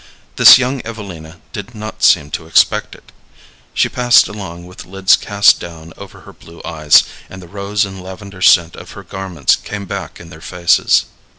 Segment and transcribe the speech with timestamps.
[0.35, 3.11] This young Evelina did not seem to expect it.
[3.75, 7.85] She passed along with the lids cast down over her blue eyes, and the rose
[7.85, 11.05] and lavender scent of her garments came back in their faces.